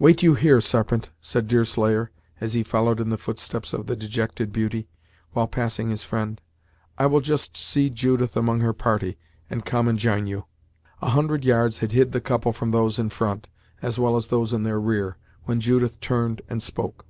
"Wait 0.00 0.24
you 0.24 0.34
here, 0.34 0.60
Sarpent," 0.60 1.10
said 1.20 1.46
Deerslayer 1.46 2.10
as 2.40 2.54
he 2.54 2.64
followed 2.64 2.98
in 2.98 3.10
the 3.10 3.16
footsteps 3.16 3.72
of 3.72 3.86
the 3.86 3.94
dejected 3.94 4.52
beauty, 4.52 4.88
while 5.34 5.46
passing 5.46 5.88
his 5.88 6.02
friend. 6.02 6.40
"I 6.98 7.06
will 7.06 7.20
just 7.20 7.56
see 7.56 7.88
Judith 7.88 8.36
among 8.36 8.58
her 8.58 8.72
party, 8.72 9.18
and 9.48 9.64
come 9.64 9.86
and 9.86 10.00
j'ine 10.00 10.26
you." 10.26 10.46
A 11.00 11.10
hundred 11.10 11.44
yards 11.44 11.78
had 11.78 11.92
hid 11.92 12.10
the 12.10 12.20
couple 12.20 12.52
from 12.52 12.72
those 12.72 12.98
in 12.98 13.08
front, 13.08 13.46
as 13.82 14.00
well 14.00 14.16
as 14.16 14.26
those 14.26 14.52
in 14.52 14.64
their 14.64 14.80
rear, 14.80 15.16
when 15.44 15.60
Judith 15.60 16.00
turned, 16.00 16.42
and 16.48 16.60
spoke. 16.60 17.06